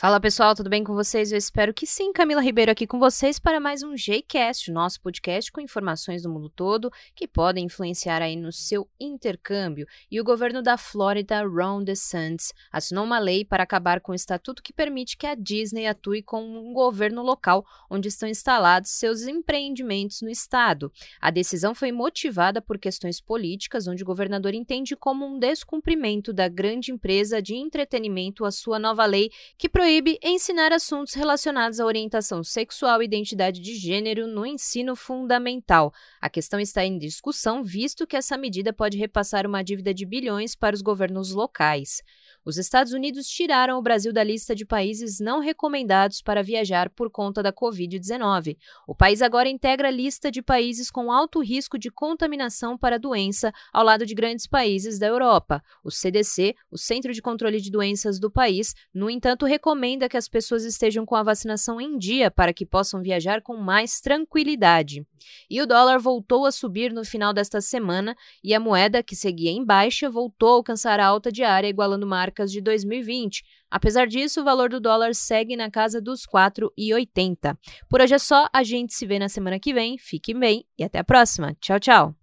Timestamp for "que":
1.74-1.86, 7.14-7.28, 14.62-14.72, 15.18-15.26, 29.58-29.68, 38.06-38.16, 60.08-60.16, 62.52-62.66, 69.02-69.16, 79.60-79.72